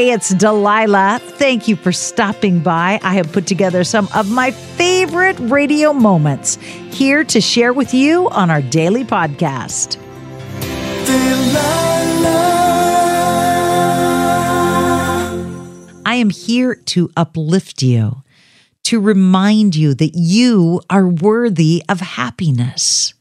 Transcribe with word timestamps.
Hey, 0.00 0.12
it's 0.12 0.30
Delilah. 0.30 1.20
Thank 1.22 1.68
you 1.68 1.76
for 1.76 1.92
stopping 1.92 2.60
by. 2.60 2.98
I 3.02 3.12
have 3.16 3.30
put 3.32 3.46
together 3.46 3.84
some 3.84 4.08
of 4.14 4.30
my 4.30 4.50
favorite 4.50 5.38
radio 5.40 5.92
moments 5.92 6.56
here 6.90 7.22
to 7.24 7.38
share 7.38 7.74
with 7.74 7.92
you 7.92 8.30
on 8.30 8.48
our 8.48 8.62
daily 8.62 9.04
podcast. 9.04 9.98
I 16.06 16.14
am 16.14 16.30
here 16.30 16.76
to 16.76 17.10
uplift 17.14 17.82
you, 17.82 18.22
to 18.84 19.00
remind 19.00 19.76
you 19.76 19.92
that 19.92 20.12
you 20.14 20.80
are 20.88 21.06
worthy 21.06 21.82
of 21.90 22.00
happiness. 22.00 23.12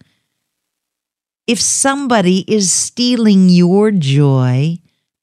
If 1.46 1.60
somebody 1.60 2.46
is 2.48 2.72
stealing 2.72 3.50
your 3.50 3.92
joy, 3.92 4.78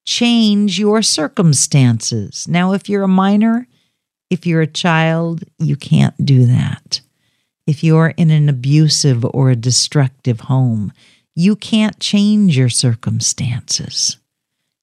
change 0.06 0.78
your 0.78 1.02
circumstances. 1.02 2.48
Now, 2.48 2.72
if 2.72 2.88
you're 2.88 3.02
a 3.02 3.08
minor, 3.08 3.66
if 4.30 4.46
you're 4.46 4.62
a 4.62 4.66
child, 4.66 5.44
you 5.58 5.76
can't 5.76 6.24
do 6.24 6.46
that. 6.46 7.00
If 7.66 7.82
you're 7.82 8.14
in 8.16 8.30
an 8.30 8.48
abusive 8.48 9.24
or 9.24 9.50
a 9.50 9.56
destructive 9.56 10.40
home, 10.40 10.92
you 11.34 11.56
can't 11.56 11.98
change 12.00 12.56
your 12.56 12.68
circumstances. 12.68 14.16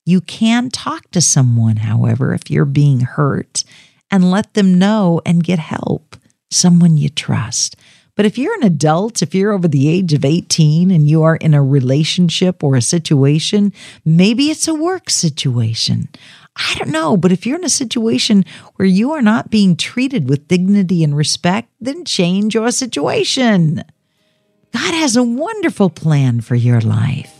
You 0.05 0.19
can 0.19 0.69
talk 0.69 1.09
to 1.11 1.21
someone, 1.21 1.77
however, 1.77 2.33
if 2.33 2.51
you're 2.51 2.65
being 2.65 2.99
hurt 2.99 3.63
and 4.11 4.29
let 4.29 4.53
them 4.53 4.77
know 4.77 5.21
and 5.25 5.43
get 5.43 5.59
help, 5.59 6.17
someone 6.51 6.97
you 6.97 7.09
trust. 7.09 7.77
But 8.15 8.25
if 8.25 8.37
you're 8.37 8.53
an 8.55 8.63
adult, 8.63 9.23
if 9.23 9.33
you're 9.33 9.53
over 9.53 9.67
the 9.67 9.89
age 9.89 10.13
of 10.13 10.23
18 10.23 10.91
and 10.91 11.07
you 11.07 11.23
are 11.23 11.35
in 11.35 11.53
a 11.53 11.63
relationship 11.63 12.63
or 12.63 12.75
a 12.75 12.81
situation, 12.81 13.73
maybe 14.05 14.51
it's 14.51 14.67
a 14.67 14.75
work 14.75 15.09
situation. 15.09 16.09
I 16.55 16.75
don't 16.77 16.91
know, 16.91 17.17
but 17.17 17.31
if 17.31 17.47
you're 17.47 17.57
in 17.57 17.63
a 17.63 17.69
situation 17.69 18.45
where 18.75 18.87
you 18.87 19.11
are 19.13 19.21
not 19.23 19.49
being 19.49 19.75
treated 19.75 20.29
with 20.29 20.47
dignity 20.47 21.03
and 21.03 21.17
respect, 21.17 21.69
then 21.81 22.05
change 22.05 22.53
your 22.53 22.69
situation. 22.71 23.83
God 24.71 24.93
has 24.93 25.15
a 25.15 25.23
wonderful 25.23 25.89
plan 25.89 26.41
for 26.41 26.55
your 26.55 26.81
life. 26.81 27.33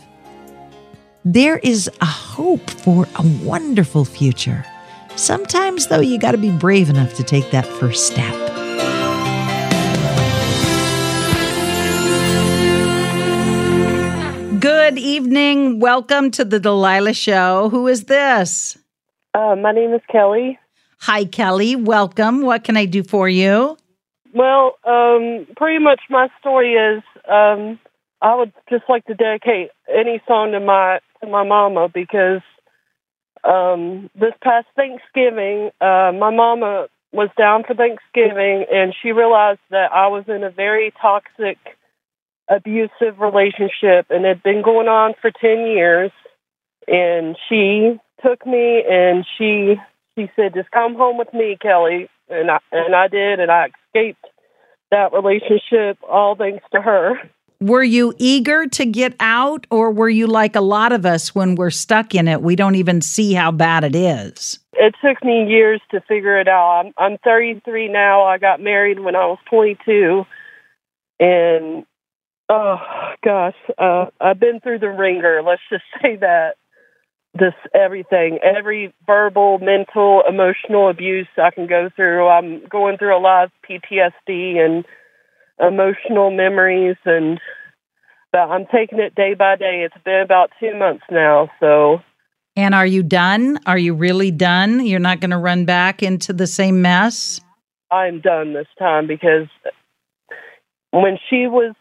There 1.24 1.58
is 1.58 1.88
a 2.00 2.04
hope 2.04 2.68
for 2.68 3.06
a 3.14 3.26
wonderful 3.44 4.04
future. 4.04 4.64
Sometimes, 5.14 5.86
though, 5.86 6.00
you 6.00 6.18
got 6.18 6.32
to 6.32 6.38
be 6.38 6.50
brave 6.50 6.90
enough 6.90 7.14
to 7.14 7.22
take 7.22 7.52
that 7.52 7.66
first 7.66 8.08
step. 8.08 8.43
Good 14.64 14.96
evening. 14.96 15.78
Welcome 15.78 16.30
to 16.30 16.42
the 16.42 16.58
Delilah 16.58 17.12
Show. 17.12 17.68
Who 17.68 17.86
is 17.86 18.04
this? 18.04 18.78
Uh, 19.34 19.56
my 19.56 19.72
name 19.72 19.92
is 19.92 20.00
Kelly. 20.10 20.58
Hi, 21.00 21.26
Kelly. 21.26 21.76
Welcome. 21.76 22.40
What 22.40 22.64
can 22.64 22.74
I 22.74 22.86
do 22.86 23.02
for 23.02 23.28
you? 23.28 23.76
Well, 24.32 24.78
um, 24.86 25.46
pretty 25.58 25.84
much 25.84 26.00
my 26.08 26.28
story 26.40 26.72
is 26.76 27.02
um, 27.30 27.78
I 28.22 28.36
would 28.36 28.54
just 28.70 28.84
like 28.88 29.04
to 29.04 29.14
dedicate 29.14 29.68
any 29.86 30.22
song 30.26 30.52
to 30.52 30.60
my 30.60 31.00
to 31.20 31.28
my 31.28 31.44
mama 31.46 31.90
because 31.92 32.40
um, 33.44 34.08
this 34.18 34.32
past 34.42 34.66
Thanksgiving, 34.76 35.72
uh, 35.82 36.10
my 36.18 36.30
mama 36.30 36.86
was 37.12 37.28
down 37.36 37.64
for 37.64 37.74
Thanksgiving 37.74 38.64
and 38.72 38.94
she 39.02 39.12
realized 39.12 39.60
that 39.68 39.92
I 39.92 40.06
was 40.06 40.24
in 40.26 40.42
a 40.42 40.48
very 40.48 40.90
toxic 41.02 41.58
abusive 42.48 43.18
relationship 43.18 44.06
and 44.10 44.24
it 44.24 44.28
had 44.28 44.42
been 44.42 44.62
going 44.62 44.88
on 44.88 45.14
for 45.20 45.30
10 45.30 45.66
years. 45.66 46.10
And 46.86 47.36
she 47.48 47.98
took 48.22 48.46
me 48.46 48.82
and 48.88 49.24
she 49.38 49.76
she 50.16 50.30
said 50.36 50.54
just 50.54 50.70
come 50.70 50.94
home 50.94 51.18
with 51.18 51.32
me 51.32 51.56
Kelly. 51.60 52.08
And 52.28 52.50
I 52.50 52.58
and 52.72 52.94
I 52.94 53.08
did 53.08 53.40
and 53.40 53.50
I 53.50 53.68
escaped 53.88 54.24
that 54.90 55.12
relationship 55.12 55.98
all 56.08 56.36
thanks 56.36 56.64
to 56.74 56.80
her. 56.80 57.14
Were 57.60 57.82
you 57.82 58.14
eager 58.18 58.66
to 58.66 58.84
get 58.84 59.14
out 59.20 59.66
or 59.70 59.90
were 59.90 60.08
you 60.08 60.26
like 60.26 60.54
a 60.54 60.60
lot 60.60 60.92
of 60.92 61.06
us 61.06 61.34
when 61.34 61.54
we're 61.54 61.70
stuck 61.70 62.14
in 62.14 62.28
it? 62.28 62.42
We 62.42 62.56
don't 62.56 62.74
even 62.74 63.00
see 63.00 63.32
how 63.32 63.52
bad 63.52 63.84
it 63.84 63.94
is. 63.94 64.58
It 64.74 64.94
took 65.02 65.24
me 65.24 65.46
years 65.48 65.80
to 65.90 66.02
figure 66.02 66.38
it 66.38 66.48
out. 66.48 66.84
I'm 66.84 66.92
I'm 66.98 67.18
33 67.24 67.88
now. 67.88 68.24
I 68.24 68.38
got 68.38 68.60
married 68.60 69.00
when 69.00 69.16
I 69.16 69.24
was 69.26 69.38
22 69.48 70.26
and 71.20 71.86
Oh 72.48 72.76
gosh, 73.24 73.54
uh, 73.78 74.06
I've 74.20 74.38
been 74.38 74.60
through 74.60 74.80
the 74.80 74.90
wringer. 74.90 75.42
Let's 75.42 75.62
just 75.70 75.84
say 76.02 76.16
that 76.16 76.56
this 77.34 77.54
everything, 77.74 78.38
every 78.42 78.94
verbal, 79.06 79.58
mental, 79.58 80.22
emotional 80.28 80.88
abuse 80.88 81.26
I 81.36 81.50
can 81.50 81.66
go 81.66 81.90
through. 81.94 82.28
I'm 82.28 82.64
going 82.66 82.96
through 82.96 83.16
a 83.16 83.18
lot 83.18 83.44
of 83.44 83.50
PTSD 83.68 84.58
and 84.58 84.84
emotional 85.58 86.30
memories, 86.30 86.96
and 87.04 87.40
but 88.30 88.50
I'm 88.50 88.66
taking 88.66 89.00
it 89.00 89.14
day 89.14 89.34
by 89.34 89.56
day. 89.56 89.84
It's 89.84 90.04
been 90.04 90.20
about 90.20 90.50
two 90.60 90.76
months 90.76 91.04
now, 91.10 91.50
so. 91.60 92.02
And 92.56 92.74
are 92.74 92.86
you 92.86 93.02
done? 93.02 93.58
Are 93.66 93.78
you 93.78 93.94
really 93.94 94.30
done? 94.30 94.86
You're 94.86 95.00
not 95.00 95.20
going 95.20 95.32
to 95.32 95.38
run 95.38 95.64
back 95.64 96.04
into 96.04 96.32
the 96.32 96.46
same 96.46 96.82
mess? 96.82 97.40
I'm 97.90 98.20
done 98.20 98.52
this 98.52 98.68
time 98.78 99.08
because 99.08 99.48
when 100.92 101.18
she 101.28 101.48
was 101.48 101.74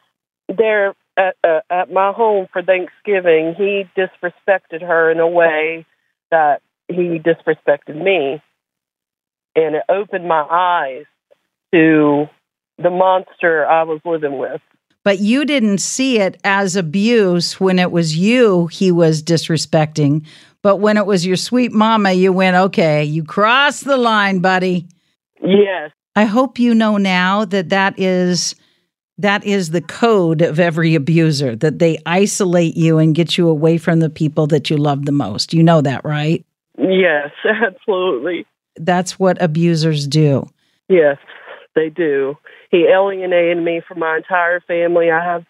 there 0.58 0.96
at, 1.18 1.36
uh, 1.44 1.60
at 1.70 1.92
my 1.92 2.12
home 2.12 2.48
for 2.52 2.62
Thanksgiving, 2.64 3.56
he 3.58 3.86
disrespected 3.98 4.82
her 4.82 5.12
in 5.12 5.20
a 5.20 5.28
way 5.28 5.86
that 6.32 6.62
he 6.88 7.20
disrespected 7.20 7.96
me. 7.96 8.42
And 9.56 9.76
it 9.76 9.84
opened 9.88 10.28
my 10.28 10.46
eyes 10.50 11.06
to 11.74 12.28
the 12.78 12.90
monster 12.90 13.66
I 13.66 13.84
was 13.84 14.00
living 14.04 14.38
with. 14.38 14.62
But 15.04 15.20
you 15.20 15.46
didn't 15.46 15.80
see 15.80 16.20
it 16.20 16.40
as 16.44 16.76
abuse 16.76 17.60
when 17.60 17.78
it 17.78 17.92
was 17.92 18.18
you 18.18 18.68
he 18.68 18.92
was 18.92 19.22
disrespecting. 19.22 20.26
But 20.62 20.78
when 20.78 20.98
it 20.98 21.06
was 21.06 21.26
your 21.26 21.36
sweet 21.36 21.74
mama, 21.74 22.14
you 22.14 22.32
went, 22.32 22.56
okay, 22.56 23.04
you 23.04 23.24
crossed 23.24 23.84
the 23.84 23.98
line, 23.98 24.40
buddy. 24.40 24.88
Yes. 25.42 25.92
I 26.16 26.24
hope 26.26 26.58
you 26.58 26.74
know 26.74 26.98
now 26.98 27.44
that 27.46 27.70
that 27.70 28.00
is 28.00 28.56
that 29.18 29.46
is 29.46 29.70
the 29.70 29.82
code 29.82 30.42
of 30.42 30.60
every 30.60 30.96
abuser 30.96 31.56
that 31.58 31.80
they 31.80 31.98
isolate 32.06 32.76
you 32.76 32.98
and 32.98 33.16
get 33.16 33.38
you 33.38 33.48
away 33.48 33.78
from 33.78 34.00
the 34.00 34.10
people 34.10 34.48
that 34.48 34.70
you 34.70 34.78
love 34.78 35.06
the 35.06 35.12
most. 35.12 35.54
You 35.54 35.64
know 35.64 35.82
that, 35.82 36.04
right? 36.04 36.46
Yes, 36.78 37.32
absolutely. 37.46 38.46
That's 38.76 39.20
what 39.20 39.42
abusers 39.42 40.08
do. 40.08 40.50
Yes, 40.90 41.18
they 41.76 41.90
do. 41.90 42.36
He 42.72 42.88
alienated 42.92 43.64
me 43.64 43.82
from 43.88 44.00
my 44.00 44.18
entire 44.18 44.60
family. 44.62 45.12
I 45.12 45.24
have 45.24 45.46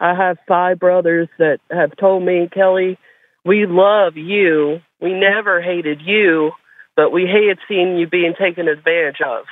I 0.00 0.14
have 0.14 0.38
five 0.46 0.78
brothers 0.78 1.28
that 1.38 1.58
have 1.70 1.96
told 1.96 2.22
me, 2.22 2.48
Kelly, 2.52 2.98
we 3.44 3.66
love 3.66 4.16
you. 4.16 4.80
We 5.00 5.12
never 5.12 5.60
hated 5.60 6.00
you, 6.00 6.52
but 6.94 7.10
we 7.10 7.26
hated 7.26 7.58
seeing 7.66 7.96
you 7.96 8.06
being 8.06 8.34
taken 8.38 8.68
advantage 8.68 9.20
of. 9.26 9.46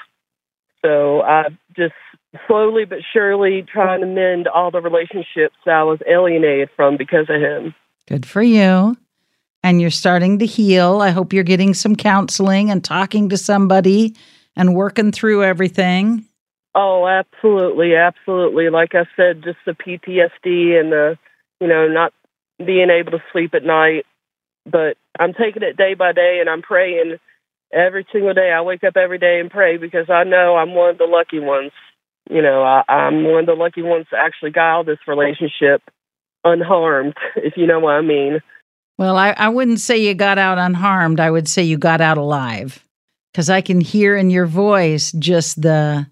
So 0.83 1.21
I 1.21 1.48
just 1.77 1.94
slowly 2.47 2.84
but 2.84 2.98
surely 3.12 3.62
trying 3.62 4.00
to 4.00 4.06
mend 4.06 4.48
all 4.48 4.70
the 4.70 4.81
relationships 4.81 5.56
that 5.64 5.75
I 5.75 5.82
was 5.82 6.00
alienated 6.09 6.70
from 6.76 6.97
because 6.97 7.26
of 7.28 7.41
him. 7.41 7.75
Good 8.06 8.26
for 8.26 8.42
you. 8.42 8.97
And 9.62 9.81
you're 9.81 9.91
starting 9.91 10.38
to 10.38 10.47
heal. 10.47 11.00
I 11.00 11.10
hope 11.10 11.32
you're 11.32 11.42
getting 11.42 11.75
some 11.75 11.97
counseling 11.97 12.70
and 12.70 12.84
talking 12.84 13.28
to 13.31 13.36
somebody 13.36 14.15
and 14.54 14.75
working 14.75 15.12
through 15.12 15.42
everything. 15.42 16.25
Oh, 16.75 17.06
absolutely, 17.06 17.97
absolutely. 17.97 18.70
Like 18.70 18.94
I 18.94 19.06
said, 19.16 19.42
just 19.42 19.59
the 19.65 19.72
PTSD 19.72 20.78
and 20.78 20.92
the, 20.92 21.19
you 21.60 21.66
know, 21.66 21.88
not 21.88 22.12
being 22.59 22.91
able 22.91 23.12
to 23.12 23.25
sleep 23.32 23.54
at 23.54 23.65
night. 23.65 24.04
But 24.66 24.97
I'm 25.19 25.32
taking 25.32 25.62
it 25.62 25.76
day 25.76 25.95
by 25.95 26.12
day 26.12 26.39
and 26.41 26.50
I'm 26.50 26.62
praying 26.62 27.16
every 27.72 28.06
single 28.12 28.34
day. 28.34 28.53
I 28.53 28.60
wake 28.60 28.84
up 28.84 28.97
every 28.97 29.18
day 29.18 29.41
and 29.41 29.50
pray 29.50 29.78
because 29.78 30.10
I 30.10 30.24
know 30.24 30.56
I'm 30.56 30.74
one 30.74 30.91
of 30.91 30.98
the 30.98 31.04
lucky 31.04 31.41
ones 31.41 31.72
you 32.30 32.42
know, 32.42 32.62
I, 32.62 32.82
I'm 32.88 33.24
one 33.24 33.40
of 33.40 33.46
the 33.46 33.54
lucky 33.54 33.82
ones 33.82 34.06
to 34.10 34.16
actually 34.16 34.50
got 34.50 34.70
out 34.70 34.80
of 34.80 34.86
this 34.86 34.98
relationship 35.06 35.82
unharmed, 36.44 37.14
if 37.36 37.54
you 37.56 37.66
know 37.66 37.80
what 37.80 37.92
I 37.92 38.02
mean. 38.02 38.40
Well, 38.98 39.16
I, 39.16 39.30
I 39.32 39.48
wouldn't 39.48 39.80
say 39.80 39.98
you 39.98 40.14
got 40.14 40.38
out 40.38 40.58
unharmed. 40.58 41.20
I 41.20 41.30
would 41.30 41.48
say 41.48 41.62
you 41.62 41.76
got 41.76 42.00
out 42.00 42.18
alive 42.18 42.84
because 43.32 43.50
I 43.50 43.60
can 43.60 43.80
hear 43.80 44.16
in 44.16 44.30
your 44.30 44.46
voice 44.46 45.12
just 45.12 45.60
the 45.60 46.06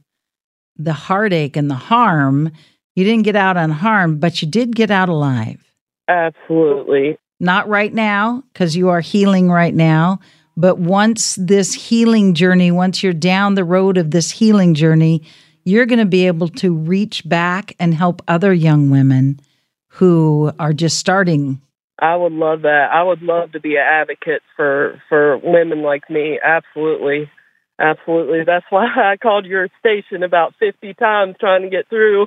the 0.76 0.93
heartache 0.93 1.56
and 1.56 1.70
the 1.70 1.76
harm. 1.76 2.50
You 2.94 3.05
didn't 3.05 3.25
get 3.25 3.37
out 3.37 3.56
unharmed, 3.56 4.20
but 4.20 4.43
you 4.43 4.49
did 4.49 4.76
get 4.76 4.90
out 4.90 5.08
alive. 5.08 5.64
Absolutely. 6.08 7.16
Not 7.40 7.69
right 7.69 7.93
now 7.93 8.43
because 8.52 8.76
you 8.76 8.88
are 8.90 9.00
healing 9.00 9.50
right 9.50 9.75
now. 9.75 10.20
But 10.56 10.78
once 10.78 11.37
this 11.37 11.75
healing 11.75 12.34
journey, 12.34 12.70
once 12.70 13.02
you're 13.02 13.12
down 13.12 13.55
the 13.55 13.64
road 13.64 13.99
of 13.99 14.11
this 14.11 14.31
healing 14.31 14.75
journey, 14.75 15.22
you're 15.64 15.87
going 15.87 15.99
to 15.99 16.05
be 16.05 16.26
able 16.26 16.49
to 16.49 16.75
reach 16.75 17.28
back 17.28 17.75
and 17.78 17.94
help 17.94 18.22
other 18.28 18.52
young 18.52 18.90
women 18.90 19.40
who 19.88 20.52
are 20.58 20.72
just 20.72 20.99
starting 20.99 21.61
I 21.99 22.16
would 22.16 22.32
love 22.32 22.62
that. 22.62 22.88
I 22.93 23.02
would 23.02 23.22
love 23.22 23.52
to 23.52 23.61
be 23.61 23.76
an 23.76 23.82
advocate 23.82 24.43
for 24.56 25.00
for 25.08 25.38
women 25.38 25.82
like 25.82 26.11
me. 26.11 26.38
Absolutely. 26.44 27.31
Absolutely. 27.78 28.44
That's 28.44 28.66
why 28.70 28.87
I 28.96 29.16
called 29.16 29.46
your 29.46 29.69
station 29.81 30.22
about 30.22 30.55
50 30.58 30.94
times 30.94 31.37
trying 31.38 31.62
to 31.62 31.70
get 31.70 31.88
through 31.88 32.26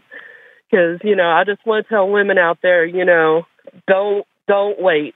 cuz 0.72 1.00
you 1.04 1.16
know, 1.16 1.30
I 1.30 1.44
just 1.44 1.66
want 1.66 1.86
to 1.86 1.90
tell 1.90 2.10
women 2.10 2.38
out 2.38 2.60
there, 2.62 2.86
you 2.86 3.06
know, 3.06 3.46
don't 3.88 4.26
don't 4.48 4.82
wait. 4.82 5.16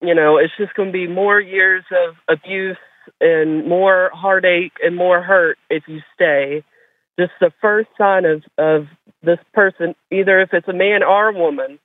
You 0.00 0.14
know, 0.14 0.38
it's 0.38 0.56
just 0.56 0.74
going 0.74 0.88
to 0.88 0.92
be 0.92 1.06
more 1.06 1.38
years 1.38 1.84
of 1.90 2.16
abuse 2.26 2.78
and 3.20 3.66
more 3.66 4.10
heartache 4.14 4.72
and 4.82 4.96
more 4.96 5.20
hurt 5.20 5.58
if 5.68 5.82
you 5.86 6.00
stay. 6.14 6.64
Just 7.18 7.32
the 7.40 7.52
first 7.60 7.88
sign 7.98 8.24
of 8.24 8.42
of 8.58 8.86
this 9.22 9.38
person, 9.52 9.94
either 10.10 10.40
if 10.40 10.50
it's 10.52 10.68
a 10.68 10.72
man 10.72 11.02
or 11.02 11.28
a 11.28 11.38
woman, 11.38 11.78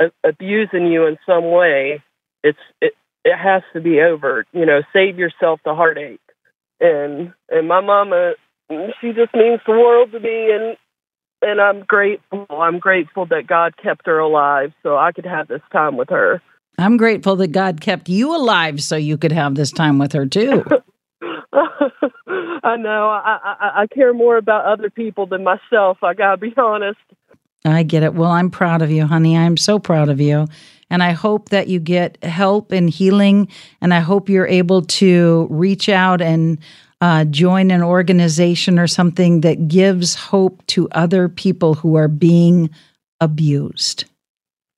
a- 0.00 0.12
abusing 0.24 0.86
you 0.86 1.06
in 1.06 1.18
some 1.26 1.50
way, 1.50 2.02
it's 2.44 2.58
it 2.80 2.92
it 3.24 3.36
has 3.36 3.62
to 3.72 3.80
be 3.80 4.00
over. 4.00 4.44
You 4.52 4.66
know, 4.66 4.82
save 4.92 5.18
yourself 5.18 5.60
the 5.64 5.74
heartache. 5.74 6.20
And 6.80 7.32
and 7.48 7.68
my 7.68 7.80
mama, 7.80 8.34
she 8.68 9.12
just 9.12 9.34
means 9.34 9.60
the 9.66 9.72
world 9.72 10.12
to 10.12 10.20
me, 10.20 10.50
and 10.52 10.76
and 11.40 11.60
I'm 11.60 11.84
grateful. 11.84 12.46
I'm 12.50 12.78
grateful 12.78 13.26
that 13.26 13.46
God 13.46 13.76
kept 13.76 14.06
her 14.06 14.18
alive 14.18 14.72
so 14.82 14.96
I 14.96 15.12
could 15.12 15.26
have 15.26 15.48
this 15.48 15.62
time 15.72 15.96
with 15.96 16.10
her. 16.10 16.40
I'm 16.78 16.96
grateful 16.96 17.36
that 17.36 17.48
God 17.52 17.80
kept 17.80 18.08
you 18.08 18.34
alive 18.34 18.82
so 18.82 18.96
you 18.96 19.18
could 19.18 19.32
have 19.32 19.54
this 19.54 19.70
time 19.70 19.98
with 19.98 20.12
her 20.12 20.26
too. 20.26 20.64
I 22.64 22.76
know. 22.76 23.08
I, 23.08 23.38
I 23.42 23.82
I 23.82 23.86
care 23.88 24.14
more 24.14 24.36
about 24.36 24.64
other 24.66 24.90
people 24.90 25.26
than 25.26 25.42
myself. 25.42 25.98
I 26.02 26.14
gotta 26.14 26.36
be 26.36 26.54
honest. 26.56 26.98
I 27.64 27.82
get 27.82 28.02
it. 28.02 28.14
Well, 28.14 28.30
I'm 28.30 28.50
proud 28.50 28.82
of 28.82 28.90
you, 28.90 29.06
honey. 29.06 29.36
I'm 29.36 29.56
so 29.56 29.78
proud 29.78 30.08
of 30.08 30.20
you. 30.20 30.46
And 30.90 31.02
I 31.02 31.12
hope 31.12 31.50
that 31.50 31.68
you 31.68 31.80
get 31.80 32.22
help 32.22 32.72
and 32.72 32.90
healing. 32.90 33.48
And 33.80 33.94
I 33.94 34.00
hope 34.00 34.28
you're 34.28 34.46
able 34.46 34.82
to 34.82 35.46
reach 35.48 35.88
out 35.88 36.20
and 36.20 36.58
uh, 37.00 37.24
join 37.24 37.70
an 37.70 37.82
organization 37.82 38.78
or 38.78 38.86
something 38.86 39.40
that 39.40 39.68
gives 39.68 40.14
hope 40.14 40.64
to 40.68 40.88
other 40.90 41.28
people 41.28 41.74
who 41.74 41.96
are 41.96 42.08
being 42.08 42.68
abused. 43.20 44.04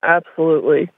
Absolutely, 0.03 0.91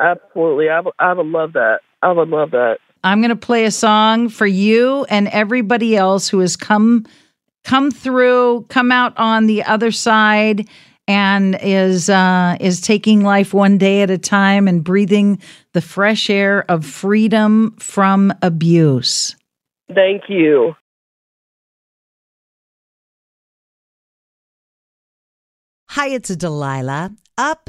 absolutely. 0.00 0.70
I, 0.70 0.76
w- 0.76 0.92
I 0.98 1.12
would 1.12 1.26
love 1.26 1.52
that. 1.54 1.80
I 2.02 2.12
would 2.12 2.28
love 2.28 2.52
that. 2.52 2.78
I'm 3.04 3.20
going 3.20 3.28
to 3.28 3.36
play 3.36 3.66
a 3.66 3.70
song 3.70 4.30
for 4.30 4.46
you 4.46 5.04
and 5.10 5.28
everybody 5.28 5.94
else 5.94 6.26
who 6.26 6.38
has 6.38 6.56
come 6.56 7.04
come 7.62 7.90
through, 7.90 8.66
come 8.70 8.90
out 8.90 9.16
on 9.18 9.46
the 9.46 9.62
other 9.62 9.90
side 9.90 10.68
and 11.06 11.56
is 11.60 12.08
uh, 12.08 12.56
is 12.60 12.80
taking 12.80 13.22
life 13.22 13.52
one 13.52 13.76
day 13.76 14.00
at 14.00 14.10
a 14.10 14.16
time 14.16 14.66
and 14.66 14.82
breathing 14.82 15.38
the 15.74 15.82
fresh 15.82 16.30
air 16.30 16.64
of 16.70 16.86
freedom 16.86 17.76
from 17.78 18.32
abuse. 18.40 19.36
Thank 19.94 20.22
you. 20.28 20.74
Hi, 25.90 26.08
it's 26.08 26.34
Delilah. 26.34 27.12
Up 27.36 27.68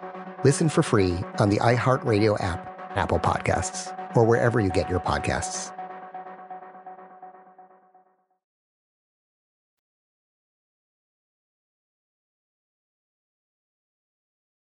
Listen 0.43 0.69
for 0.69 0.83
free 0.83 1.17
on 1.39 1.49
the 1.49 1.57
iHeartRadio 1.57 2.41
app, 2.43 2.97
Apple 2.97 3.19
Podcasts, 3.19 3.95
or 4.15 4.23
wherever 4.25 4.59
you 4.59 4.69
get 4.69 4.89
your 4.89 4.99
podcasts. 4.99 5.71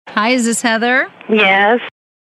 Hi, 0.10 0.30
is 0.30 0.46
this 0.46 0.62
Heather? 0.62 1.12
Yes, 1.30 1.80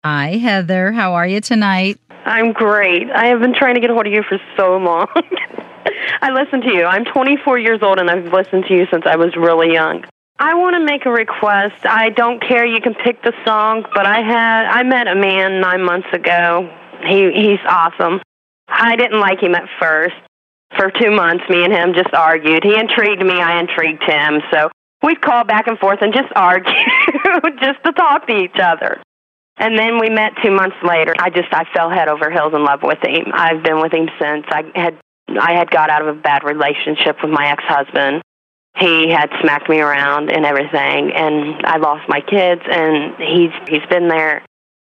Hi, 0.10 0.38
Heather. 0.38 0.94
How 0.94 1.16
are 1.16 1.28
you 1.28 1.42
tonight? 1.42 2.00
I'm 2.26 2.54
great. 2.54 3.12
I 3.12 3.26
have 3.26 3.42
been 3.42 3.54
trying 3.54 3.76
to 3.76 3.82
get 3.82 3.90
a 3.90 3.94
hold 3.94 4.08
of 4.08 4.14
you 4.14 4.24
for 4.24 4.40
so 4.56 4.78
long. 4.78 5.08
I 6.22 6.32
listen 6.32 6.62
to 6.62 6.74
you. 6.74 6.86
I'm 6.86 7.04
24 7.04 7.60
years 7.60 7.80
old 7.82 8.00
and 8.00 8.10
I've 8.10 8.32
listened 8.32 8.66
to 8.70 8.74
you 8.74 8.86
since 8.90 9.04
I 9.06 9.18
was 9.18 9.36
really 9.36 9.74
young. 9.74 10.06
I 10.40 10.54
want 10.56 10.76
to 10.76 10.86
make 10.86 11.06
a 11.06 11.12
request. 11.12 11.86
I 11.86 12.10
don't 12.10 12.42
care. 12.42 12.66
You 12.66 12.82
can 12.82 12.94
pick 12.94 13.22
the 13.24 13.34
song, 13.46 13.86
but 13.94 14.06
I 14.06 14.22
had 14.22 14.66
I 14.68 14.84
met 14.84 15.08
a 15.08 15.16
man 15.16 15.62
nine 15.62 15.84
months 15.84 16.08
ago. 16.14 16.70
He 17.06 17.32
he's 17.34 17.60
awesome. 17.68 18.22
I 18.68 18.96
didn't 18.96 19.20
like 19.20 19.42
him 19.42 19.56
at 19.56 19.68
first. 19.80 20.16
for 20.76 20.92
two 20.92 21.12
months. 21.12 21.44
Me 21.50 21.64
and 21.64 21.74
him 21.74 21.94
just 21.94 22.14
argued. 22.14 22.64
He 22.64 22.78
intrigued 22.78 23.24
me, 23.26 23.40
I 23.42 23.60
intrigued 23.60 24.04
him. 24.04 24.42
So 24.52 24.70
we'd 25.02 25.22
call 25.22 25.44
back 25.46 25.68
and 25.68 25.80
forth 25.80 26.00
and 26.02 26.14
just 26.14 26.28
argue, 26.36 26.74
just 27.62 27.84
to 27.86 27.94
talk 27.94 28.28
to 28.28 28.36
each 28.36 28.58
other. 28.62 29.02
And 29.58 29.78
then 29.80 30.00
we 30.00 30.10
met 30.10 30.34
two 30.44 30.52
months 30.52 30.76
later. 30.84 31.14
I 31.20 31.30
just 31.30 31.48
I 31.52 31.64
fell 31.74 31.90
head 31.90 32.10
over 32.10 32.30
heels 32.30 32.54
in 32.54 32.64
love 32.64 32.82
with 32.84 33.00
him. 33.04 33.28
I've 33.34 33.64
been 33.64 33.82
with 33.82 33.94
him 33.94 34.10
since. 34.20 34.46
I 34.50 34.64
had 34.76 35.00
I 35.40 35.54
had 35.54 35.72
got 35.72 35.90
out 35.90 36.08
of 36.08 36.16
a 36.16 36.20
bad 36.20 36.44
relationship 36.44 37.18
with 37.24 37.32
my 37.32 37.48
ex 37.52 37.64
husband. 37.66 38.22
He 38.80 39.10
had 39.10 39.30
smacked 39.42 39.70
me 39.70 39.80
around 39.80 40.32
and 40.32 40.46
everything, 40.46 41.12
and 41.16 41.66
I 41.66 41.78
lost 41.78 42.08
my 42.08 42.22
kids. 42.22 42.62
And 42.70 43.16
he's 43.18 43.52
he's 43.68 43.86
been 43.90 44.08
there 44.08 44.44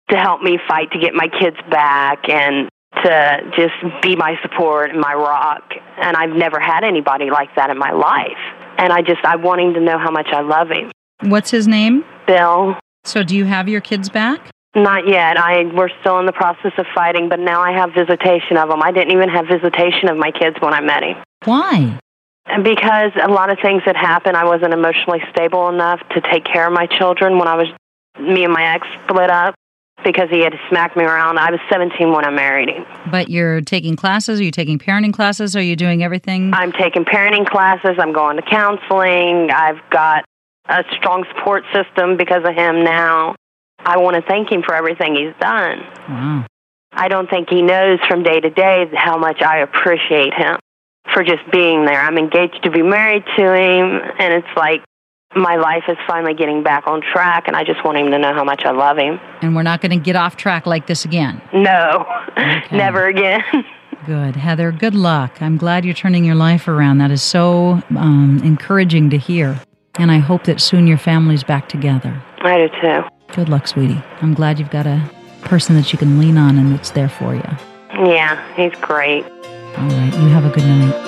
to 0.10 0.18
help 0.18 0.42
me 0.42 0.58
fight 0.68 0.92
to 0.92 1.00
get 1.00 1.14
my 1.14 1.28
kids 1.40 1.58
back 1.70 2.30
and 2.30 2.70
to 3.04 3.52
just 3.56 4.02
be 4.02 4.16
my 4.16 4.36
support 4.42 4.92
and 4.92 5.00
my 5.00 5.14
rock. 5.14 5.64
And 5.98 6.16
I've 6.18 6.32
never 6.36 6.60
had 6.60 6.84
anybody 6.84 7.30
like 7.30 7.56
that 7.56 7.70
in 7.70 7.78
my 7.78 7.92
life. 7.92 8.38
And 8.78 8.92
I 8.92 9.02
just, 9.02 9.24
I 9.24 9.38
want 9.38 9.62
him 9.62 9.74
to 9.76 9.80
know 9.80 9.98
how 9.98 10.12
much 10.12 10.28
I 10.32 10.42
love 10.42 10.70
him. 10.70 10.92
What's 11.22 11.52
his 11.52 11.68
name? 11.68 12.04
Bill, 12.28 12.76
So, 13.06 13.24
do 13.24 13.36
you 13.36 13.46
have 13.46 13.70
your 13.70 13.82
kids 13.82 14.10
back? 14.10 14.50
not 14.74 15.06
yet. 15.08 15.38
I 15.38 15.64
we're 15.74 15.90
still 16.00 16.18
in 16.20 16.26
the 16.26 16.32
process 16.32 16.72
of 16.78 16.86
fighting, 16.96 17.28
but 17.28 17.40
now 17.40 17.62
I 17.62 17.74
have 17.74 17.92
visitation 17.94 18.56
of 18.56 18.70
them. 18.70 18.82
I 18.82 18.92
didn't 18.94 19.12
even 19.12 19.28
have 19.30 19.46
visitation 19.48 20.08
of 20.10 20.18
my 20.18 20.32
kids 20.32 20.56
when 20.62 20.74
I 20.74 20.80
met 20.80 21.04
him. 21.04 21.18
Why? 21.44 22.00
And 22.46 22.64
because 22.64 23.12
a 23.22 23.32
lot 23.32 23.52
of 23.52 23.60
things 23.62 23.84
had 23.86 23.96
happened, 23.96 24.36
I 24.36 24.46
wasn't 24.46 24.74
emotionally 24.74 25.22
stable 25.32 25.70
enough 25.70 26.00
to 26.10 26.22
take 26.22 26.44
care 26.44 26.68
of 26.68 26.74
my 26.74 26.88
children 26.88 27.38
when 27.38 27.48
I 27.48 27.56
was 27.56 27.68
me 28.20 28.44
and 28.44 28.52
my 28.52 28.76
ex 28.76 28.88
split 29.06 29.30
up 29.30 29.56
because 30.04 30.30
he 30.30 30.40
had 30.40 30.54
smacked 30.70 30.98
me 30.98 31.04
around. 31.04 31.38
I 31.38 31.52
was 31.52 31.60
17 31.70 32.12
when 32.12 32.26
I 32.26 32.32
married 32.32 32.70
him. 32.70 32.86
But 33.12 33.30
you're 33.30 33.62
taking 33.62 33.96
classes? 33.96 34.40
Are 34.40 34.44
you 34.44 34.52
taking 34.52 34.80
parenting 34.80 35.14
classes? 35.14 35.56
Are 35.56 35.62
you 35.62 35.76
doing 35.76 36.04
everything? 36.04 36.54
I'm 36.54 36.72
taking 36.72 37.06
parenting 37.06 37.46
classes. 37.46 37.98
I'm 38.00 38.12
going 38.12 38.38
to 38.38 38.42
counseling. 38.42 39.52
I've 39.52 39.80
got 39.92 40.26
a 40.68 40.84
strong 40.98 41.26
support 41.36 41.64
system 41.72 42.18
because 42.18 42.44
of 42.44 42.56
him 42.56 42.84
now. 42.84 43.36
I 43.80 43.98
want 43.98 44.16
to 44.16 44.22
thank 44.24 44.52
him 44.52 44.64
for 44.64 44.74
everything 44.74 45.16
he's 45.16 45.36
done. 45.40 45.80
Wow. 46.10 46.46
I 46.92 47.08
don't 47.08 47.30
think 47.30 47.50
he 47.50 47.62
knows 47.62 48.00
from 48.08 48.24
day 48.24 48.40
to 48.40 48.50
day 48.50 48.90
how 48.94 49.18
much 49.18 49.42
I 49.42 49.60
appreciate 49.60 50.34
him 50.34 50.58
for 51.14 51.24
just 51.24 51.50
being 51.52 51.86
there. 51.86 52.00
I'm 52.02 52.18
engaged 52.18 52.64
to 52.64 52.72
be 52.72 52.82
married 52.82 53.24
to 53.38 53.42
him, 53.54 54.02
and 54.20 54.34
it's 54.34 54.48
like 54.56 54.84
my 55.36 55.56
life 55.56 55.84
is 55.88 55.98
finally 56.08 56.34
getting 56.34 56.62
back 56.64 56.88
on 56.88 57.02
track, 57.02 57.48
and 57.48 57.56
I 57.56 57.64
just 57.64 57.84
want 57.86 57.98
him 57.98 58.12
to 58.12 58.18
know 58.20 58.34
how 58.34 58.44
much 58.44 58.64
I 58.66 58.72
love 58.72 58.98
him. 58.98 59.20
And 59.42 59.56
we're 59.56 59.64
not 59.64 59.82
going 59.82 59.92
to 59.98 60.04
get 60.04 60.16
off 60.16 60.36
track 60.36 60.66
like 60.66 60.88
this 60.88 61.06
again. 61.06 61.42
No, 61.54 62.06
Okay. 62.38 62.64
never 62.78 63.08
again. 63.08 63.44
Good. 64.06 64.36
Heather, 64.36 64.72
good 64.72 64.96
luck. 64.96 65.42
I'm 65.44 65.58
glad 65.58 65.86
you're 65.86 65.94
turning 65.94 66.26
your 66.26 66.34
life 66.34 66.68
around. 66.68 66.98
That 66.98 67.12
is 67.12 67.22
so 67.22 67.84
um, 67.96 68.42
encouraging 68.44 69.12
to 69.12 69.18
hear. 69.20 69.62
And 70.00 70.10
I 70.12 70.18
hope 70.18 70.46
that 70.46 70.60
soon 70.60 70.88
your 70.88 70.98
family's 70.98 71.44
back 71.44 71.70
together. 71.70 72.20
I 72.40 72.58
do 72.58 72.70
too. 72.82 73.04
Good 73.36 73.48
luck, 73.48 73.68
sweetie. 73.68 74.02
I'm 74.24 74.34
glad 74.34 74.58
you've 74.58 74.72
got 74.72 74.88
a 74.88 75.08
person 75.44 75.76
that 75.76 75.94
you 75.94 76.00
can 76.00 76.18
lean 76.20 76.38
on 76.40 76.58
and 76.58 76.74
that's 76.74 76.90
there 76.92 77.10
for 77.10 77.36
you. 77.36 77.44
Yeah, 77.94 78.42
he's 78.56 78.74
great. 78.82 79.24
All 79.78 79.88
right. 79.88 80.14
You 80.14 80.28
have 80.30 80.46
a 80.46 80.50
good 80.50 80.66
night. 80.66 81.08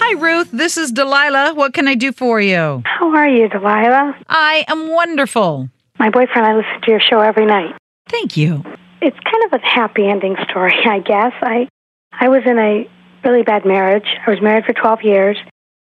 Hi, 0.00 0.12
Ruth. 0.20 0.50
This 0.52 0.76
is 0.76 0.90
Delilah. 0.92 1.54
What 1.54 1.74
can 1.74 1.88
I 1.88 1.94
do 1.94 2.12
for 2.12 2.40
you? 2.40 2.82
How 2.84 3.14
are 3.14 3.28
you, 3.28 3.48
Delilah? 3.48 4.16
I 4.28 4.64
am 4.68 4.88
wonderful. 4.88 5.68
My 5.98 6.10
boyfriend, 6.10 6.46
I 6.46 6.54
listen 6.56 6.80
to 6.82 6.90
your 6.90 7.00
show 7.00 7.20
every 7.20 7.46
night. 7.46 7.74
Thank 8.08 8.36
you. 8.36 8.64
It's 9.02 9.18
kind 9.20 9.44
of 9.46 9.60
a 9.60 9.66
happy 9.66 10.06
ending 10.06 10.36
story, 10.48 10.74
I 10.86 11.00
guess. 11.00 11.32
I 11.42 11.68
I 12.12 12.28
was 12.28 12.42
in 12.46 12.58
a 12.58 12.88
really 13.24 13.42
bad 13.42 13.64
marriage. 13.66 14.06
I 14.26 14.30
was 14.30 14.40
married 14.40 14.64
for 14.64 14.72
12 14.72 15.02
years, 15.02 15.36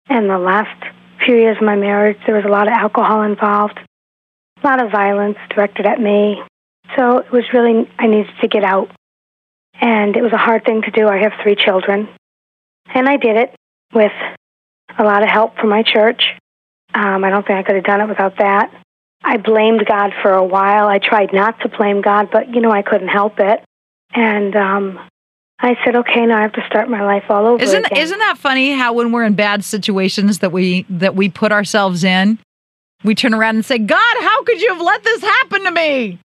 and 0.08 0.30
the 0.30 0.38
last 0.38 0.82
few 1.24 1.36
years 1.36 1.56
of 1.58 1.62
my 1.64 1.76
marriage, 1.76 2.18
there 2.26 2.36
was 2.36 2.44
a 2.44 2.48
lot 2.48 2.66
of 2.68 2.72
alcohol 2.72 3.22
involved, 3.22 3.78
a 4.62 4.66
lot 4.66 4.82
of 4.84 4.90
violence 4.90 5.38
directed 5.50 5.86
at 5.86 6.00
me. 6.00 6.40
So 6.96 7.18
it 7.18 7.30
was 7.32 7.44
really, 7.52 7.90
I 7.98 8.06
needed 8.06 8.32
to 8.40 8.48
get 8.48 8.64
out. 8.64 8.90
And 9.80 10.16
it 10.16 10.22
was 10.22 10.32
a 10.32 10.38
hard 10.38 10.64
thing 10.64 10.82
to 10.82 10.90
do. 10.90 11.06
I 11.08 11.18
have 11.18 11.32
three 11.42 11.56
children. 11.56 12.08
And 12.94 13.08
I 13.08 13.16
did 13.16 13.36
it 13.36 13.54
with 13.92 14.12
a 14.98 15.04
lot 15.04 15.22
of 15.22 15.28
help 15.28 15.56
from 15.58 15.68
my 15.68 15.82
church. 15.82 16.22
Um, 16.94 17.24
I 17.24 17.30
don't 17.30 17.46
think 17.46 17.58
I 17.58 17.62
could 17.62 17.74
have 17.74 17.84
done 17.84 18.00
it 18.00 18.08
without 18.08 18.38
that. 18.38 18.72
I 19.22 19.36
blamed 19.38 19.84
God 19.86 20.12
for 20.22 20.32
a 20.32 20.44
while. 20.44 20.86
I 20.86 20.98
tried 20.98 21.32
not 21.32 21.60
to 21.60 21.68
blame 21.68 22.00
God, 22.00 22.30
but 22.30 22.54
you 22.54 22.60
know 22.60 22.70
I 22.70 22.82
couldn't 22.82 23.08
help 23.08 23.38
it. 23.38 23.62
And 24.14 24.54
um, 24.54 25.00
I 25.58 25.76
said, 25.84 25.96
okay, 25.96 26.24
now 26.26 26.38
I 26.38 26.42
have 26.42 26.52
to 26.52 26.64
start 26.66 26.88
my 26.88 27.02
life 27.02 27.24
all 27.28 27.46
over 27.46 27.62
Isn't 27.62 27.86
again. 27.86 27.98
isn't 27.98 28.18
that 28.18 28.38
funny 28.38 28.72
how 28.72 28.92
when 28.92 29.10
we're 29.10 29.24
in 29.24 29.34
bad 29.34 29.64
situations 29.64 30.38
that 30.38 30.52
we 30.52 30.86
that 30.88 31.16
we 31.16 31.28
put 31.28 31.50
ourselves 31.50 32.04
in, 32.04 32.38
we 33.04 33.14
turn 33.14 33.34
around 33.34 33.56
and 33.56 33.64
say, 33.64 33.78
"God, 33.78 34.16
how 34.20 34.42
could 34.44 34.60
you 34.60 34.72
have 34.72 34.82
let 34.82 35.02
this 35.02 35.20
happen 35.22 35.64
to 35.64 35.70
me?" 35.70 36.20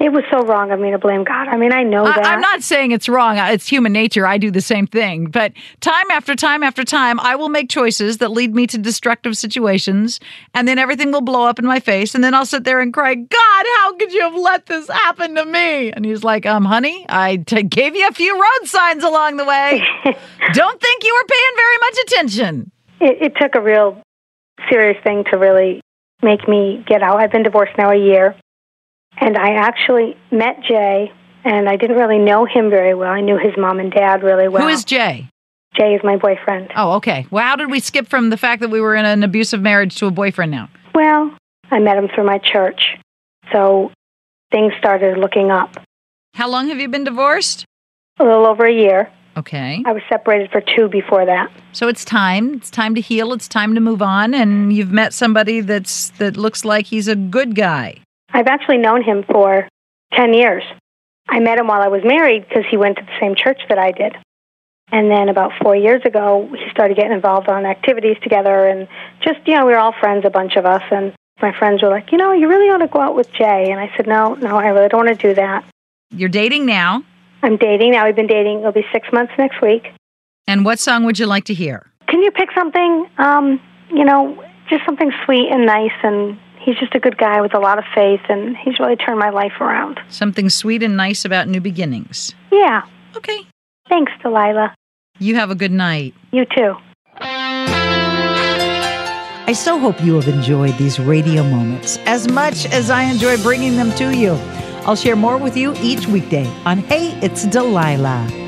It 0.00 0.12
was 0.12 0.22
so 0.30 0.46
wrong 0.46 0.70
of 0.70 0.78
me 0.78 0.92
to 0.92 0.98
blame 0.98 1.24
God. 1.24 1.48
I 1.48 1.56
mean, 1.56 1.72
I 1.72 1.82
know 1.82 2.04
that. 2.04 2.24
I, 2.24 2.34
I'm 2.34 2.40
not 2.40 2.62
saying 2.62 2.92
it's 2.92 3.08
wrong. 3.08 3.36
It's 3.36 3.66
human 3.66 3.92
nature. 3.92 4.28
I 4.28 4.38
do 4.38 4.48
the 4.48 4.60
same 4.60 4.86
thing. 4.86 5.26
But 5.26 5.52
time 5.80 6.08
after 6.12 6.36
time 6.36 6.62
after 6.62 6.84
time, 6.84 7.18
I 7.18 7.34
will 7.34 7.48
make 7.48 7.68
choices 7.68 8.18
that 8.18 8.30
lead 8.30 8.54
me 8.54 8.68
to 8.68 8.78
destructive 8.78 9.36
situations, 9.36 10.20
and 10.54 10.68
then 10.68 10.78
everything 10.78 11.10
will 11.10 11.20
blow 11.20 11.46
up 11.46 11.58
in 11.58 11.66
my 11.66 11.80
face, 11.80 12.14
and 12.14 12.22
then 12.22 12.32
I'll 12.32 12.46
sit 12.46 12.62
there 12.62 12.78
and 12.78 12.94
cry, 12.94 13.16
"God, 13.16 13.66
how 13.78 13.96
could 13.96 14.12
you 14.12 14.20
have 14.20 14.36
let 14.36 14.66
this 14.66 14.86
happen 14.88 15.34
to 15.34 15.44
me?" 15.44 15.90
And 15.90 16.04
he's 16.04 16.22
like, 16.22 16.46
"Um, 16.46 16.64
honey, 16.64 17.04
I 17.08 17.38
t- 17.38 17.64
gave 17.64 17.96
you 17.96 18.06
a 18.06 18.12
few 18.12 18.34
road 18.34 18.68
signs 18.68 19.02
along 19.02 19.36
the 19.36 19.44
way. 19.44 19.82
Don't 20.52 20.80
think 20.80 21.04
you 21.04 21.14
were 21.14 21.26
paying 21.26 21.56
very 21.56 21.78
much 21.80 21.98
attention." 22.06 22.70
It, 23.00 23.22
it 23.22 23.32
took 23.40 23.56
a 23.56 23.60
real 23.60 24.00
serious 24.70 25.02
thing 25.02 25.24
to 25.32 25.38
really 25.38 25.80
make 26.22 26.46
me 26.48 26.84
get 26.86 27.02
out. 27.02 27.20
I've 27.20 27.32
been 27.32 27.42
divorced 27.42 27.76
now 27.76 27.90
a 27.90 27.96
year, 27.98 28.36
and 29.20 29.36
I 29.36 29.54
actually 29.54 30.16
met 30.30 30.62
Jay, 30.62 31.12
and 31.44 31.68
I 31.68 31.76
didn't 31.76 31.96
really 31.96 32.18
know 32.18 32.44
him 32.44 32.70
very 32.70 32.94
well. 32.94 33.10
I 33.10 33.20
knew 33.20 33.38
his 33.38 33.54
mom 33.56 33.80
and 33.80 33.90
dad 33.90 34.22
really 34.22 34.48
well. 34.48 34.62
Who 34.62 34.68
is 34.68 34.84
Jay? 34.84 35.28
Jay 35.76 35.94
is 35.94 36.00
my 36.02 36.16
boyfriend. 36.16 36.72
Oh, 36.76 36.94
okay. 36.94 37.26
Well, 37.30 37.44
how 37.44 37.56
did 37.56 37.70
we 37.70 37.80
skip 37.80 38.08
from 38.08 38.30
the 38.30 38.36
fact 38.36 38.62
that 38.62 38.70
we 38.70 38.80
were 38.80 38.94
in 38.94 39.04
an 39.04 39.22
abusive 39.22 39.60
marriage 39.60 39.96
to 39.96 40.06
a 40.06 40.10
boyfriend 40.10 40.50
now? 40.50 40.68
Well, 40.94 41.36
I 41.70 41.78
met 41.78 41.96
him 41.96 42.08
through 42.14 42.24
my 42.24 42.38
church, 42.38 42.96
so 43.52 43.92
things 44.50 44.72
started 44.78 45.18
looking 45.18 45.50
up. 45.50 45.76
How 46.34 46.48
long 46.48 46.68
have 46.68 46.78
you 46.78 46.88
been 46.88 47.04
divorced? 47.04 47.64
A 48.18 48.24
little 48.24 48.46
over 48.46 48.64
a 48.64 48.72
year. 48.72 49.10
Okay. 49.36 49.82
I 49.86 49.92
was 49.92 50.02
separated 50.08 50.50
for 50.50 50.60
two 50.60 50.88
before 50.88 51.24
that. 51.24 51.48
So 51.72 51.86
it's 51.86 52.04
time. 52.04 52.54
It's 52.54 52.70
time 52.70 52.96
to 52.96 53.00
heal. 53.00 53.32
It's 53.32 53.46
time 53.46 53.74
to 53.76 53.80
move 53.80 54.02
on. 54.02 54.34
And 54.34 54.72
you've 54.72 54.90
met 54.90 55.14
somebody 55.14 55.60
that's 55.60 56.10
that 56.18 56.36
looks 56.36 56.64
like 56.64 56.86
he's 56.86 57.06
a 57.06 57.14
good 57.14 57.54
guy. 57.54 58.00
I've 58.32 58.46
actually 58.46 58.78
known 58.78 59.02
him 59.02 59.24
for 59.24 59.68
10 60.14 60.34
years. 60.34 60.62
I 61.28 61.40
met 61.40 61.58
him 61.58 61.66
while 61.66 61.82
I 61.82 61.88
was 61.88 62.02
married 62.04 62.48
because 62.48 62.64
he 62.70 62.76
went 62.76 62.96
to 62.96 63.02
the 63.02 63.20
same 63.20 63.34
church 63.34 63.60
that 63.68 63.78
I 63.78 63.92
did. 63.92 64.16
And 64.90 65.10
then 65.10 65.28
about 65.28 65.52
four 65.62 65.76
years 65.76 66.02
ago, 66.04 66.48
he 66.50 66.70
started 66.70 66.96
getting 66.96 67.12
involved 67.12 67.48
on 67.48 67.66
activities 67.66 68.16
together. 68.22 68.66
And 68.66 68.88
just, 69.22 69.46
you 69.46 69.54
know, 69.54 69.66
we 69.66 69.72
were 69.72 69.78
all 69.78 69.92
friends, 69.92 70.24
a 70.24 70.30
bunch 70.30 70.56
of 70.56 70.64
us. 70.64 70.82
And 70.90 71.12
my 71.42 71.56
friends 71.56 71.82
were 71.82 71.90
like, 71.90 72.10
you 72.10 72.18
know, 72.18 72.32
you 72.32 72.48
really 72.48 72.70
ought 72.70 72.78
to 72.78 72.88
go 72.88 73.00
out 73.00 73.14
with 73.14 73.30
Jay. 73.32 73.70
And 73.70 73.78
I 73.78 73.90
said, 73.96 74.06
no, 74.06 74.34
no, 74.34 74.56
I 74.56 74.68
really 74.68 74.88
don't 74.88 75.04
want 75.04 75.20
to 75.20 75.28
do 75.28 75.34
that. 75.34 75.64
You're 76.10 76.30
dating 76.30 76.64
now. 76.64 77.04
I'm 77.42 77.58
dating 77.58 77.92
now. 77.92 78.06
We've 78.06 78.16
been 78.16 78.26
dating. 78.26 78.60
It'll 78.60 78.72
be 78.72 78.86
six 78.92 79.08
months 79.12 79.32
next 79.38 79.60
week. 79.60 79.92
And 80.46 80.64
what 80.64 80.78
song 80.78 81.04
would 81.04 81.18
you 81.18 81.26
like 81.26 81.44
to 81.44 81.54
hear? 81.54 81.90
Can 82.08 82.22
you 82.22 82.30
pick 82.30 82.48
something, 82.54 83.08
um, 83.18 83.60
you 83.90 84.04
know, 84.04 84.42
just 84.70 84.84
something 84.86 85.12
sweet 85.26 85.48
and 85.50 85.66
nice? 85.66 85.92
And 86.02 86.38
he's 86.68 86.78
just 86.78 86.94
a 86.94 87.00
good 87.00 87.16
guy 87.16 87.40
with 87.40 87.54
a 87.54 87.58
lot 87.58 87.78
of 87.78 87.84
faith. 87.94 88.20
And 88.28 88.54
he's 88.56 88.78
really 88.78 88.96
turned 88.96 89.18
my 89.18 89.30
life 89.30 89.52
around. 89.60 89.98
Something 90.10 90.50
sweet 90.50 90.82
and 90.82 90.96
nice 90.96 91.24
about 91.24 91.48
new 91.48 91.60
beginnings. 91.60 92.34
Yeah. 92.52 92.82
Okay. 93.16 93.38
Thanks, 93.88 94.12
Delilah. 94.22 94.74
You 95.18 95.36
have 95.36 95.50
a 95.50 95.54
good 95.54 95.72
night. 95.72 96.14
You 96.30 96.44
too. 96.44 96.76
I 99.50 99.54
so 99.54 99.78
hope 99.78 100.02
you 100.04 100.14
have 100.16 100.28
enjoyed 100.28 100.76
these 100.76 101.00
radio 101.00 101.42
moments 101.42 101.96
as 102.04 102.28
much 102.30 102.66
as 102.66 102.90
I 102.90 103.04
enjoy 103.04 103.42
bringing 103.42 103.76
them 103.76 103.92
to 103.92 104.14
you. 104.14 104.32
I'll 104.84 104.94
share 104.94 105.16
more 105.16 105.38
with 105.38 105.56
you 105.56 105.74
each 105.80 106.06
weekday 106.06 106.46
on 106.66 106.78
Hey, 106.78 107.18
It's 107.22 107.44
Delilah. 107.46 108.47